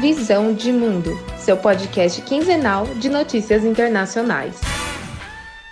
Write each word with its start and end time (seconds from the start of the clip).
Visão 0.00 0.54
de 0.54 0.72
Mundo, 0.72 1.10
seu 1.36 1.58
podcast 1.58 2.22
quinzenal 2.22 2.86
de 2.94 3.10
notícias 3.10 3.62
internacionais. 3.66 4.58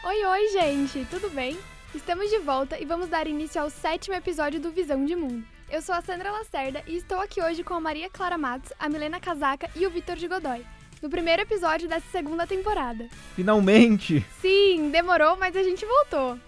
Oi, 0.04 0.22
oi, 0.22 0.48
gente, 0.48 1.06
tudo 1.10 1.30
bem? 1.30 1.56
Estamos 1.94 2.28
de 2.28 2.38
volta 2.38 2.78
e 2.78 2.84
vamos 2.84 3.08
dar 3.08 3.26
início 3.26 3.58
ao 3.58 3.70
sétimo 3.70 4.14
episódio 4.14 4.60
do 4.60 4.70
Visão 4.70 5.02
de 5.02 5.16
Mundo. 5.16 5.46
Eu 5.70 5.80
sou 5.80 5.94
a 5.94 6.02
Sandra 6.02 6.30
Lacerda 6.30 6.82
e 6.86 6.96
estou 6.96 7.18
aqui 7.18 7.40
hoje 7.40 7.64
com 7.64 7.72
a 7.72 7.80
Maria 7.80 8.10
Clara 8.10 8.36
Matos, 8.36 8.70
a 8.78 8.86
Milena 8.86 9.18
Casaca 9.18 9.70
e 9.74 9.86
o 9.86 9.90
Vitor 9.90 10.16
de 10.16 10.28
Godoy, 10.28 10.62
no 11.00 11.08
primeiro 11.08 11.40
episódio 11.40 11.88
dessa 11.88 12.10
segunda 12.12 12.46
temporada. 12.46 13.08
Finalmente! 13.34 14.22
Sim, 14.42 14.90
demorou, 14.90 15.38
mas 15.38 15.56
a 15.56 15.62
gente 15.62 15.86
voltou. 15.86 16.38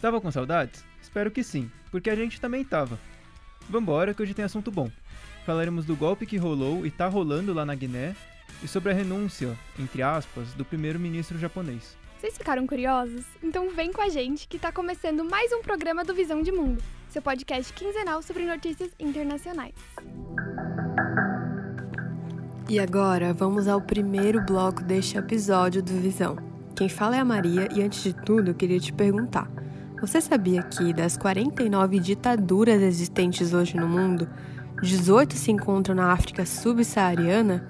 Tava 0.00 0.20
com 0.20 0.32
saudades? 0.32 0.84
Espero 1.00 1.30
que 1.30 1.44
sim, 1.44 1.70
porque 1.88 2.10
a 2.10 2.16
gente 2.16 2.40
também 2.40 2.64
tava. 2.64 2.98
Vambora 3.70 4.12
que 4.12 4.20
hoje 4.20 4.34
tem 4.34 4.44
assunto 4.44 4.72
bom. 4.72 4.90
Falaremos 5.44 5.84
do 5.84 5.96
golpe 5.96 6.24
que 6.24 6.36
rolou 6.36 6.86
e 6.86 6.90
tá 6.90 7.08
rolando 7.08 7.52
lá 7.52 7.64
na 7.64 7.74
Guiné 7.74 8.14
e 8.62 8.68
sobre 8.68 8.92
a 8.92 8.94
renúncia, 8.94 9.58
entre 9.78 10.02
aspas, 10.02 10.54
do 10.54 10.64
primeiro-ministro 10.64 11.38
japonês. 11.38 11.96
Vocês 12.20 12.38
ficaram 12.38 12.64
curiosos? 12.64 13.24
Então 13.42 13.68
vem 13.70 13.92
com 13.92 14.00
a 14.00 14.08
gente 14.08 14.46
que 14.46 14.56
tá 14.56 14.70
começando 14.70 15.24
mais 15.24 15.52
um 15.52 15.60
programa 15.60 16.04
do 16.04 16.14
Visão 16.14 16.40
de 16.42 16.52
Mundo, 16.52 16.80
seu 17.10 17.20
podcast 17.20 17.72
quinzenal 17.72 18.22
sobre 18.22 18.46
notícias 18.46 18.90
internacionais. 19.00 19.74
E 22.68 22.78
agora 22.78 23.34
vamos 23.34 23.66
ao 23.66 23.80
primeiro 23.80 24.40
bloco 24.40 24.84
deste 24.84 25.18
episódio 25.18 25.82
do 25.82 25.92
Visão. 26.00 26.36
Quem 26.76 26.88
fala 26.88 27.16
é 27.16 27.18
a 27.18 27.24
Maria 27.24 27.68
e 27.74 27.82
antes 27.82 28.04
de 28.04 28.12
tudo 28.12 28.52
eu 28.52 28.54
queria 28.54 28.78
te 28.78 28.92
perguntar: 28.92 29.50
você 30.00 30.20
sabia 30.20 30.62
que 30.62 30.92
das 30.92 31.16
49 31.16 31.98
ditaduras 31.98 32.80
existentes 32.80 33.52
hoje 33.52 33.76
no 33.76 33.88
mundo, 33.88 34.28
18 34.82 35.36
se 35.36 35.52
encontram 35.52 35.94
na 35.94 36.12
África 36.12 36.44
subsaariana? 36.44 37.64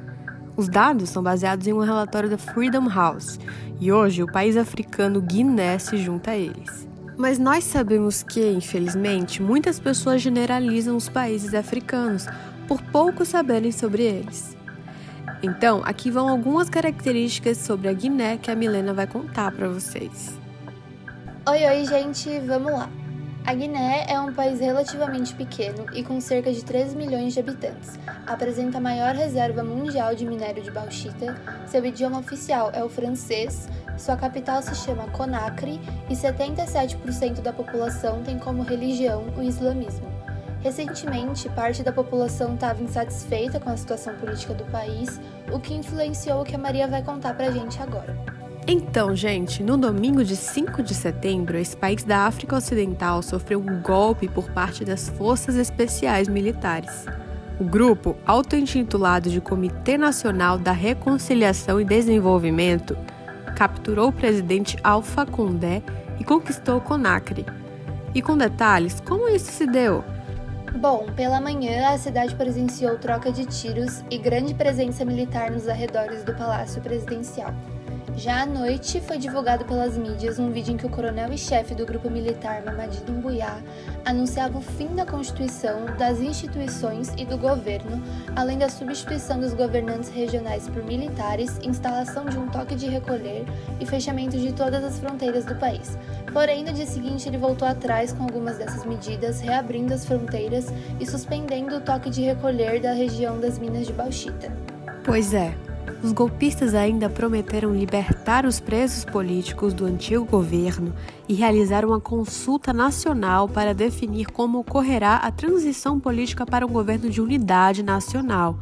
Os 0.57 0.67
dados 0.69 1.11
são 1.11 1.23
baseados 1.23 1.67
em 1.67 1.73
um 1.73 1.81
relatório 1.81 2.29
da 2.29 2.39
Freedom 2.39 2.89
House 2.89 3.39
e 3.79 3.93
hoje 3.93 4.23
o 4.23 4.33
país 4.33 4.57
africano 4.57 5.21
Guiné 5.21 5.79
se 5.79 5.99
junta 5.99 6.31
a 6.31 6.37
eles. 6.37 6.89
Mas 7.19 7.39
nós 7.39 7.65
sabemos 7.65 8.23
que, 8.23 8.51
infelizmente, 8.51 9.43
muitas 9.43 9.79
pessoas 9.79 10.23
generalizam 10.23 10.97
os 10.97 11.09
países 11.09 11.55
africanos 11.55 12.27
por 12.67 12.81
pouco 12.81 13.27
saberem 13.27 13.73
sobre 13.73 14.05
eles. 14.05 14.57
Então, 15.43 15.83
aqui 15.85 16.11
vão 16.11 16.29
algumas 16.29 16.71
características 16.71 17.59
sobre 17.59 17.89
a 17.89 17.93
Guiné 17.93 18.39
que 18.39 18.51
a 18.51 18.55
Milena 18.55 18.95
vai 18.95 19.07
contar 19.07 19.53
para 19.53 19.69
vocês. 19.69 20.39
Oi, 21.47 21.65
oi, 21.67 21.85
gente, 21.85 22.41
vamos 22.47 22.73
lá. 22.73 23.02
A 23.45 23.55
Guiné 23.55 24.07
é 24.09 24.21
um 24.21 24.33
país 24.33 24.61
relativamente 24.61 25.35
pequeno 25.35 25.87
e 25.93 26.05
com 26.05 26.21
cerca 26.21 26.53
de 26.53 26.65
13 26.65 26.97
milhões 26.97 27.35
de 27.35 27.41
habitantes. 27.41 27.99
Apresenta 28.25 28.79
a 28.79 28.81
maior 28.81 29.15
reserva 29.17 29.65
mundial 29.65 30.15
de 30.15 30.25
minério 30.25 30.63
de 30.63 30.71
bauxita. 30.71 31.37
Seu 31.67 31.85
idioma 31.85 32.21
oficial 32.21 32.71
é 32.73 32.85
o 32.85 32.89
francês. 32.89 33.69
Sua 33.99 34.17
capital 34.17 34.63
se 34.63 34.77
chama 34.77 35.11
Conakry 35.11 35.81
e 36.09 36.15
77% 36.15 37.41
da 37.41 37.53
população 37.53 38.23
tem 38.23 38.39
como 38.39 38.63
religião 38.63 39.25
o 39.37 39.43
islamismo. 39.43 40.07
Recentemente, 40.61 41.49
parte 41.49 41.83
da 41.83 41.93
população 41.93 42.55
estava 42.55 42.81
insatisfeita 42.81 43.59
com 43.59 43.71
a 43.71 43.77
situação 43.77 44.15
política 44.15 44.55
do 44.55 44.65
país, 44.67 45.21
o 45.53 45.59
que 45.59 45.75
influenciou 45.75 46.43
o 46.43 46.45
que 46.45 46.55
a 46.55 46.59
Maria 46.59 46.87
vai 46.87 47.03
contar 47.03 47.35
pra 47.35 47.51
gente 47.51 47.83
agora. 47.83 48.42
Então, 48.67 49.15
gente, 49.17 49.61
no 49.63 49.77
domingo 49.77 50.25
de 50.25 50.37
5 50.37 50.83
de 50.85 50.95
setembro, 50.95 51.59
esse 51.59 51.77
país 51.77 52.05
da 52.05 52.27
África 52.27 52.57
Ocidental 52.57 53.21
sofreu 53.21 53.59
um 53.59 53.83
golpe 53.83 54.29
por 54.29 54.51
parte 54.51 54.85
das 54.85 55.09
Forças 55.09 55.57
Especiais 55.57 56.29
Militares. 56.29 57.07
O 57.59 57.65
grupo, 57.65 58.17
auto-intitulado 58.25 59.29
de 59.29 59.41
Comitê 59.41 59.99
Nacional 59.99 60.59
da 60.59 60.73
Reconciliação 60.73 61.81
e 61.81 61.85
Desenvolvimento, 61.85 62.97
capturou 63.57 64.09
o 64.09 64.13
presidente 64.13 64.77
Alpha 64.83 65.27
Condé 65.27 65.83
e 66.21 66.25
conquistou 66.25 66.81
Conakry. 66.81 67.45
E 68.15 68.23
com 68.23 68.37
detalhes, 68.37 69.01
como 69.01 69.29
isso 69.29 69.51
se 69.51 69.67
deu? 69.67 70.05
Bom, 70.77 71.07
pela 71.17 71.41
manhã 71.41 71.89
a 71.89 71.99
cidade 71.99 72.35
presenciou 72.37 72.97
troca 72.97 73.31
de 73.31 73.45
tiros 73.45 74.03
e 74.11 74.19
grande 74.19 74.55
presença 74.55 75.05
militar 75.05 75.51
nos 75.51 75.69
arredores 75.69 76.23
do 76.25 76.33
Palácio 76.35 76.81
Presidencial. 76.81 77.53
Já 78.17 78.43
à 78.43 78.47
noite, 78.47 79.01
foi 79.01 79.17
divulgado 79.17 79.65
pelas 79.65 79.97
mídias 79.97 80.39
um 80.39 80.51
vídeo 80.51 80.75
em 80.75 80.77
que 80.77 80.85
o 80.85 80.91
coronel 80.91 81.33
e 81.33 81.39
chefe 81.39 81.75
do 81.75 81.87
grupo 81.87 82.11
militar 82.11 82.63
Mamadi 82.63 83.01
Doumbouya 83.01 83.63
anunciava 84.05 84.59
o 84.59 84.61
fim 84.61 84.89
da 84.89 85.07
Constituição, 85.07 85.87
das 85.99 86.21
instituições 86.21 87.13
e 87.17 87.25
do 87.25 87.39
governo, 87.39 88.03
além 88.37 88.59
da 88.59 88.69
substituição 88.69 89.41
dos 89.41 89.55
governantes 89.55 90.11
regionais 90.11 90.69
por 90.69 90.85
militares, 90.85 91.59
instalação 91.63 92.27
de 92.27 92.39
um 92.39 92.49
toque 92.49 92.75
de 92.75 92.87
recolher 92.87 93.45
e 93.81 93.87
fechamento 93.87 94.39
de 94.39 94.53
todas 94.53 94.85
as 94.85 94.99
fronteiras 94.99 95.45
do 95.45 95.57
país. 95.57 95.99
Porém, 96.33 96.65
no 96.65 96.73
dia 96.73 96.87
seguinte, 96.87 97.29
ele 97.29 97.39
voltou 97.39 97.67
atrás 97.67 98.13
com 98.13 98.25
algumas 98.25 98.59
dessas 98.59 98.85
medidas, 98.85 99.41
reabrindo 99.41 99.95
as 99.95 100.05
fronteiras 100.05 100.73
e 101.01 101.07
suspendendo 101.07 101.77
o 101.77 101.81
toque 101.81 102.11
de 102.11 102.23
recolher 102.23 102.81
da 102.81 102.93
região 102.93 103.41
das 103.41 103.59
minas 103.59 103.87
de 103.87 103.93
bauxita. 103.93 104.53
Pois 105.05 105.35
é, 105.35 105.53
os 106.03 106.13
golpistas 106.13 106.75
ainda 106.75 107.09
prometeram 107.09 107.75
libertar 107.75 108.45
os 108.45 108.59
presos 108.59 109.05
políticos 109.05 109.73
do 109.73 109.85
antigo 109.85 110.25
governo 110.25 110.93
e 111.29 111.35
realizar 111.35 111.85
uma 111.85 112.01
consulta 112.01 112.73
nacional 112.73 113.49
para 113.49 113.73
definir 113.73 114.27
como 114.27 114.59
ocorrerá 114.59 115.17
a 115.17 115.31
transição 115.31 116.01
política 116.01 116.45
para 116.45 116.67
um 116.67 116.71
governo 116.71 117.09
de 117.09 117.21
unidade 117.21 117.83
nacional, 117.83 118.59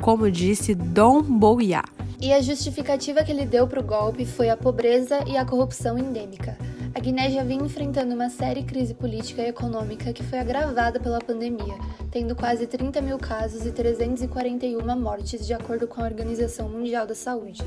como 0.00 0.30
disse 0.30 0.74
Dom 0.74 1.22
Bouya. 1.22 1.82
E 2.20 2.32
a 2.32 2.40
justificativa 2.40 3.22
que 3.22 3.32
ele 3.32 3.44
deu 3.44 3.66
para 3.66 3.80
o 3.80 3.84
golpe 3.84 4.24
foi 4.24 4.48
a 4.48 4.56
pobreza 4.56 5.24
e 5.26 5.36
a 5.36 5.44
corrupção 5.44 5.98
endêmica. 5.98 6.56
A 6.94 7.00
Guiné 7.00 7.28
já 7.28 7.42
vinha 7.42 7.64
enfrentando 7.64 8.14
uma 8.14 8.30
séria 8.30 8.62
crise 8.62 8.94
política 8.94 9.42
e 9.42 9.48
econômica 9.48 10.12
que 10.12 10.22
foi 10.22 10.38
agravada 10.38 11.00
pela 11.00 11.18
pandemia, 11.18 11.74
tendo 12.08 12.36
quase 12.36 12.68
30 12.68 13.00
mil 13.00 13.18
casos 13.18 13.66
e 13.66 13.72
341 13.72 14.96
mortes, 15.00 15.44
de 15.44 15.52
acordo 15.52 15.88
com 15.88 16.00
a 16.00 16.04
Organização 16.04 16.68
Mundial 16.68 17.04
da 17.04 17.14
Saúde. 17.16 17.62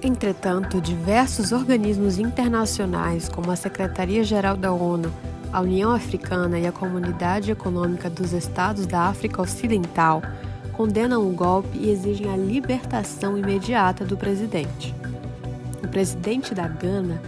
Entretanto, 0.00 0.80
diversos 0.80 1.50
organismos 1.50 2.18
internacionais, 2.18 3.28
como 3.28 3.50
a 3.50 3.56
Secretaria-Geral 3.56 4.56
da 4.56 4.72
ONU, 4.72 5.12
a 5.52 5.60
União 5.60 5.90
Africana 5.90 6.56
e 6.56 6.64
a 6.64 6.70
Comunidade 6.70 7.50
Econômica 7.50 8.08
dos 8.08 8.32
Estados 8.32 8.86
da 8.86 9.08
África 9.08 9.42
Ocidental, 9.42 10.22
condenam 10.72 11.28
o 11.28 11.32
golpe 11.32 11.76
e 11.76 11.90
exigem 11.90 12.32
a 12.32 12.36
libertação 12.36 13.36
imediata 13.36 14.04
do 14.04 14.16
presidente. 14.16 14.94
O 15.82 15.88
presidente 15.88 16.54
da 16.54 16.68
Gana 16.68 17.20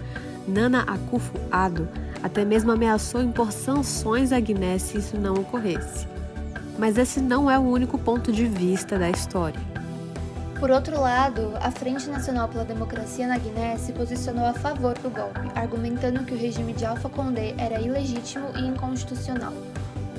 Nana 0.50 0.82
Akufo-Addo 0.82 1.88
até 2.22 2.44
mesmo 2.44 2.70
ameaçou 2.72 3.22
impor 3.22 3.52
sanções 3.52 4.32
à 4.32 4.40
Guiné 4.40 4.78
se 4.78 4.98
isso 4.98 5.16
não 5.16 5.34
ocorresse. 5.34 6.06
Mas 6.78 6.98
esse 6.98 7.20
não 7.20 7.50
é 7.50 7.58
o 7.58 7.62
único 7.62 7.96
ponto 7.98 8.32
de 8.32 8.46
vista 8.46 8.98
da 8.98 9.08
história. 9.08 9.60
Por 10.58 10.70
outro 10.70 11.00
lado, 11.00 11.52
a 11.58 11.70
Frente 11.70 12.10
Nacional 12.10 12.46
pela 12.48 12.64
Democracia 12.64 13.26
na 13.26 13.38
Guiné 13.38 13.78
se 13.78 13.92
posicionou 13.92 14.44
a 14.44 14.52
favor 14.52 14.92
do 14.98 15.08
golpe, 15.08 15.40
argumentando 15.54 16.24
que 16.24 16.34
o 16.34 16.38
regime 16.38 16.74
de 16.74 16.84
Alpha 16.84 17.08
Condé 17.08 17.54
era 17.56 17.80
ilegítimo 17.80 18.48
e 18.54 18.66
inconstitucional. 18.66 19.54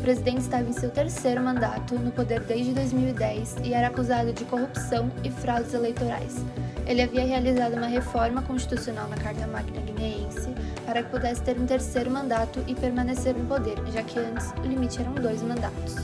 O 0.02 0.04
presidente 0.04 0.40
estava 0.40 0.68
em 0.68 0.74
seu 0.74 0.90
terceiro 0.90 1.44
mandato 1.44 1.94
no 1.94 2.12
poder 2.12 2.40
desde 2.40 2.74
2010 2.74 3.58
e 3.64 3.72
era 3.72 3.86
acusado 3.86 4.34
de 4.34 4.44
corrupção 4.46 5.12
e 5.24 5.30
fraudes 5.30 5.76
eleitorais. 5.76 6.44
Ele 6.88 7.04
havia 7.04 7.24
realizado 7.24 7.76
uma 7.76 7.86
reforma 7.86 8.42
constitucional 8.42 9.08
na 9.08 9.16
Carta 9.16 9.46
Magna 9.46 9.80
Guineense 9.80 10.56
para 10.88 11.04
que 11.04 11.12
pudesse 11.12 11.44
ter 11.44 11.56
um 11.56 11.68
terceiro 11.68 12.10
mandato 12.10 12.64
e 12.66 12.74
permanecer 12.74 13.36
no 13.36 13.46
poder, 13.46 13.78
já 13.94 14.02
que 14.02 14.18
antes 14.18 14.52
o 14.58 14.68
limite 14.68 15.00
eram 15.00 15.14
dois 15.14 15.44
mandatos. 15.44 15.98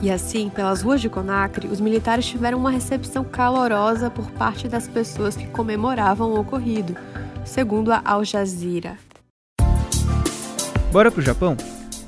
E 0.00 0.10
assim, 0.10 0.48
pelas 0.48 0.80
ruas 0.80 1.02
de 1.02 1.10
Conakry, 1.10 1.68
os 1.68 1.78
militares 1.78 2.24
tiveram 2.24 2.56
uma 2.56 2.70
recepção 2.70 3.22
calorosa 3.22 4.08
por 4.08 4.30
parte 4.30 4.66
das 4.66 4.88
pessoas 4.88 5.36
que 5.36 5.46
comemoravam 5.48 6.30
o 6.30 6.40
ocorrido, 6.40 6.96
segundo 7.44 7.92
a 7.92 8.00
Al 8.02 8.24
Jazeera. 8.24 8.96
Bora 10.90 11.10
pro 11.10 11.20
Japão? 11.20 11.54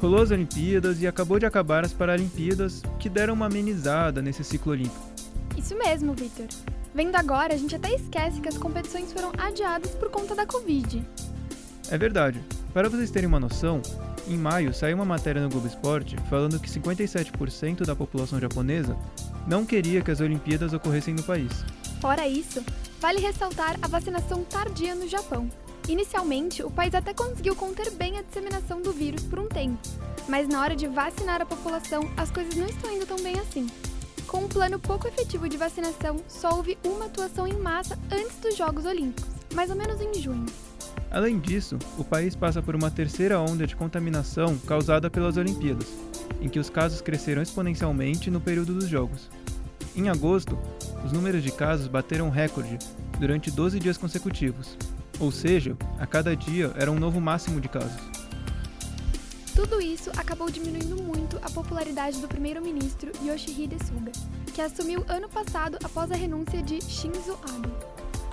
Rolou 0.02 0.20
as 0.20 0.32
Olimpíadas 0.32 1.00
e 1.00 1.06
acabou 1.06 1.38
de 1.38 1.46
acabar 1.46 1.84
as 1.84 1.92
Paralimpíadas, 1.92 2.82
que 2.98 3.08
deram 3.08 3.34
uma 3.34 3.46
amenizada 3.46 4.20
nesse 4.20 4.42
ciclo 4.42 4.72
olímpico. 4.72 5.00
Isso 5.56 5.78
mesmo, 5.78 6.12
Victor. 6.12 6.48
Vendo 6.92 7.14
agora, 7.14 7.54
a 7.54 7.56
gente 7.56 7.76
até 7.76 7.94
esquece 7.94 8.40
que 8.40 8.48
as 8.48 8.58
competições 8.58 9.12
foram 9.12 9.30
adiadas 9.38 9.92
por 9.92 10.10
conta 10.10 10.34
da 10.34 10.44
Covid. 10.44 11.06
É 11.88 11.96
verdade. 11.96 12.42
Para 12.74 12.88
vocês 12.88 13.12
terem 13.12 13.28
uma 13.28 13.38
noção, 13.38 13.80
em 14.26 14.36
maio 14.36 14.74
saiu 14.74 14.96
uma 14.96 15.04
matéria 15.04 15.40
no 15.40 15.48
Globo 15.48 15.68
Esporte 15.68 16.16
falando 16.28 16.58
que 16.58 16.68
57% 16.68 17.86
da 17.86 17.94
população 17.94 18.40
japonesa 18.40 18.96
não 19.46 19.64
queria 19.64 20.02
que 20.02 20.10
as 20.10 20.20
Olimpíadas 20.20 20.72
ocorressem 20.72 21.14
no 21.14 21.22
país. 21.22 21.64
Fora 22.00 22.26
isso, 22.26 22.60
vale 23.00 23.20
ressaltar 23.20 23.78
a 23.80 23.86
vacinação 23.86 24.42
tardia 24.42 24.96
no 24.96 25.06
Japão. 25.06 25.48
Inicialmente, 25.88 26.62
o 26.62 26.70
país 26.70 26.94
até 26.94 27.12
conseguiu 27.12 27.56
conter 27.56 27.90
bem 27.90 28.16
a 28.18 28.22
disseminação 28.22 28.80
do 28.80 28.92
vírus 28.92 29.22
por 29.24 29.40
um 29.40 29.48
tempo, 29.48 29.78
mas 30.28 30.46
na 30.46 30.60
hora 30.60 30.76
de 30.76 30.86
vacinar 30.86 31.42
a 31.42 31.46
população, 31.46 32.08
as 32.16 32.30
coisas 32.30 32.54
não 32.54 32.66
estão 32.66 32.92
indo 32.92 33.04
tão 33.04 33.20
bem 33.20 33.38
assim. 33.40 33.66
Com 34.26 34.44
um 34.44 34.48
plano 34.48 34.78
pouco 34.78 35.08
efetivo 35.08 35.48
de 35.48 35.56
vacinação, 35.56 36.20
só 36.28 36.56
houve 36.56 36.78
uma 36.84 37.06
atuação 37.06 37.46
em 37.46 37.58
massa 37.58 37.98
antes 38.10 38.36
dos 38.38 38.56
Jogos 38.56 38.86
Olímpicos, 38.86 39.28
mais 39.54 39.70
ou 39.70 39.76
menos 39.76 40.00
em 40.00 40.14
junho. 40.14 40.46
Além 41.10 41.38
disso, 41.38 41.78
o 41.98 42.04
país 42.04 42.34
passa 42.34 42.62
por 42.62 42.74
uma 42.74 42.90
terceira 42.90 43.38
onda 43.38 43.66
de 43.66 43.76
contaminação 43.76 44.56
causada 44.58 45.10
pelas 45.10 45.36
Olimpíadas, 45.36 45.88
em 46.40 46.48
que 46.48 46.58
os 46.58 46.70
casos 46.70 47.02
cresceram 47.02 47.42
exponencialmente 47.42 48.30
no 48.30 48.40
período 48.40 48.72
dos 48.72 48.88
Jogos. 48.88 49.28
Em 49.94 50.08
agosto, 50.08 50.58
os 51.04 51.12
números 51.12 51.42
de 51.42 51.52
casos 51.52 51.88
bateram 51.88 52.30
recorde 52.30 52.78
durante 53.18 53.50
12 53.50 53.78
dias 53.78 53.98
consecutivos, 53.98 54.78
ou 55.22 55.30
seja, 55.30 55.76
a 56.00 56.06
cada 56.06 56.34
dia 56.34 56.72
era 56.74 56.90
um 56.90 56.98
novo 56.98 57.20
máximo 57.20 57.60
de 57.60 57.68
casos. 57.68 58.02
Tudo 59.54 59.80
isso 59.80 60.10
acabou 60.16 60.50
diminuindo 60.50 61.00
muito 61.00 61.38
a 61.42 61.48
popularidade 61.48 62.20
do 62.20 62.26
primeiro-ministro 62.26 63.12
Yoshihide 63.22 63.76
Suga, 63.84 64.10
que 64.52 64.60
assumiu 64.60 65.04
ano 65.06 65.28
passado 65.28 65.78
após 65.84 66.10
a 66.10 66.16
renúncia 66.16 66.60
de 66.60 66.82
Shinzo 66.82 67.38
Abe. 67.54 67.70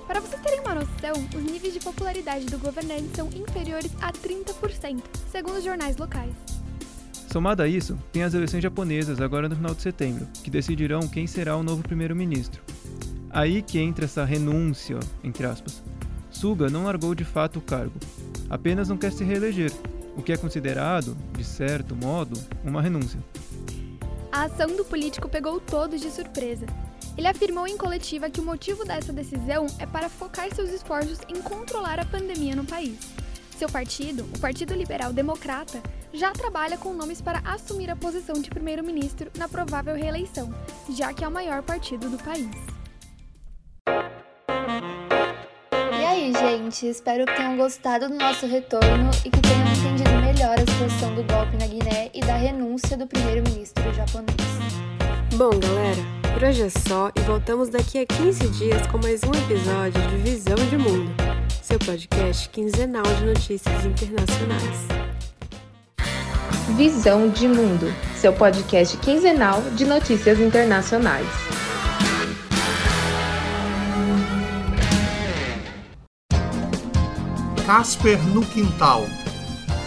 Para 0.08 0.20
vocês 0.20 0.42
terem 0.42 0.62
uma 0.62 0.74
noção, 0.74 1.14
os 1.36 1.44
níveis 1.44 1.74
de 1.74 1.80
popularidade 1.80 2.46
do 2.48 2.58
governante 2.58 3.16
são 3.16 3.28
inferiores 3.28 3.92
a 4.02 4.12
30%, 4.12 5.04
segundo 5.32 5.58
os 5.58 5.64
jornais 5.64 5.96
locais. 5.96 6.34
Somado 7.32 7.62
a 7.62 7.68
isso, 7.68 8.00
tem 8.12 8.24
as 8.24 8.34
eleições 8.34 8.64
japonesas 8.64 9.22
agora 9.22 9.48
no 9.48 9.56
final 9.56 9.76
de 9.76 9.84
setembro, 9.84 10.28
que 10.44 10.50
decidirão 10.50 11.08
quem 11.08 11.28
será 11.28 11.56
o 11.56 11.62
novo 11.62 11.84
primeiro-ministro. 11.84 12.64
Aí 13.30 13.62
que 13.62 13.78
entra 13.78 14.06
essa 14.06 14.26
renúncia, 14.26 15.00
entre 15.24 15.46
aspas. 15.46 15.84
Suga 16.32 16.70
não 16.70 16.86
largou 16.86 17.14
de 17.16 17.24
fato 17.24 17.60
o 17.60 17.62
cargo, 17.62 18.00
apenas 18.50 18.90
não 18.90 18.98
quer 18.98 19.12
se 19.12 19.24
reeleger, 19.24 19.72
o 20.16 20.22
que 20.22 20.34
é 20.34 20.38
considerado, 20.38 21.18
de 21.38 21.44
certo 21.44 21.96
modo, 21.96 22.40
uma 22.64 22.82
renúncia. 22.82 23.20
A 24.32 24.44
ação 24.44 24.76
do 24.76 24.86
político 24.86 25.28
pegou 25.28 25.60
todos 25.60 26.00
de 26.00 26.12
surpresa. 26.12 26.66
Ele 27.18 27.28
afirmou 27.28 27.68
em 27.68 27.78
coletiva 27.78 28.30
que 28.30 28.40
o 28.40 28.46
motivo 28.46 28.86
dessa 28.86 29.12
decisão 29.12 29.68
é 29.80 29.86
para 29.86 30.08
focar 30.08 30.54
seus 30.54 30.70
esforços 30.70 31.20
em 31.28 31.42
controlar 31.42 32.00
a 32.00 32.06
pandemia 32.06 32.56
no 32.56 32.64
país. 32.64 33.00
Seu 33.58 33.68
partido, 33.68 34.24
o 34.36 34.40
Partido 34.40 34.74
Liberal 34.74 35.12
Democrata, 35.12 35.82
já 36.14 36.32
trabalha 36.32 36.78
com 36.78 36.94
nomes 36.94 37.22
para 37.22 37.40
assumir 37.40 37.90
a 37.92 37.96
posição 37.96 38.36
de 38.42 38.50
primeiro-ministro 38.50 39.30
na 39.38 39.50
provável 39.50 39.96
reeleição, 39.96 40.54
já 40.90 41.12
que 41.14 41.24
é 41.24 41.28
o 41.28 41.32
maior 41.32 41.62
partido 41.62 42.10
do 42.10 42.18
país. 42.24 42.50
Gente? 46.40 46.88
Espero 46.88 47.26
que 47.26 47.36
tenham 47.36 47.58
gostado 47.58 48.08
do 48.08 48.16
nosso 48.16 48.48
retorno 48.48 49.12
e 49.26 49.30
que 49.30 49.42
tenham 49.42 49.68
entendido 49.74 50.12
melhor 50.22 50.56
a 50.58 50.72
situação 50.72 51.14
do 51.14 51.24
golpe 51.24 51.58
na 51.58 51.68
Guiné 51.68 52.10
e 52.14 52.22
da 52.22 52.36
renúncia 52.36 52.96
do 52.96 53.06
primeiro-ministro 53.06 53.84
japonês. 53.94 54.38
Bom, 55.36 55.52
galera, 55.60 56.34
por 56.34 56.44
hoje 56.44 56.64
é 56.64 56.70
só 56.70 57.12
e 57.16 57.20
voltamos 57.22 57.70
daqui 57.70 58.00
a 58.00 58.06
15 58.06 58.48
dias 58.50 58.88
com 58.88 58.98
mais 58.98 59.22
um 59.24 59.32
episódio 59.32 60.02
de 60.10 60.18
Visão 60.18 60.56
de 60.56 60.78
Mundo, 60.78 61.12
seu 61.62 61.78
podcast 61.80 62.50
quinzenal 62.50 63.04
de 63.04 63.26
notícias 63.26 63.86
internacionais. 63.86 64.88
Visão 66.78 67.30
de 67.30 67.48
Mundo, 67.48 67.94
seu 68.16 68.32
podcast 68.32 68.96
quinzenal 68.98 69.62
de 69.76 69.86
notícias 69.86 70.40
internacionais. 70.40 71.69
Casper 77.70 78.18
no 78.30 78.44
Quintal. 78.44 79.06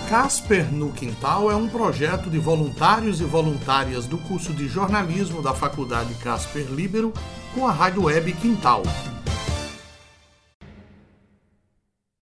Casper 0.08 0.73
no 0.73 0.93
Quintal 0.93 1.50
é 1.50 1.56
um 1.56 1.69
projeto 1.69 2.31
de 2.31 2.38
voluntários 2.38 3.20
e 3.20 3.25
voluntárias 3.25 4.06
do 4.06 4.19
curso 4.19 4.52
de 4.52 4.69
jornalismo 4.69 5.43
da 5.43 5.52
Faculdade 5.52 6.14
Casper 6.23 6.64
Libero 6.70 7.12
com 7.52 7.67
a 7.67 7.73
rádio 7.73 8.05
web 8.05 8.32
Quintal. 8.34 8.84